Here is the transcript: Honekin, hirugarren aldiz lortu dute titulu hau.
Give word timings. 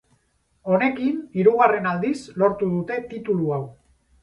Honekin, 0.71 1.19
hirugarren 1.41 1.91
aldiz 1.91 2.15
lortu 2.45 2.73
dute 2.73 3.01
titulu 3.15 3.57
hau. 3.59 3.63